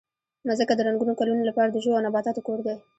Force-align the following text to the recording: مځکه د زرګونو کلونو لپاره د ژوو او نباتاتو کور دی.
مځکه 0.47 0.73
د 0.75 0.81
زرګونو 0.87 1.13
کلونو 1.19 1.41
لپاره 1.49 1.69
د 1.71 1.77
ژوو 1.83 1.95
او 1.97 2.03
نباتاتو 2.05 2.45
کور 2.47 2.59
دی. 2.65 2.75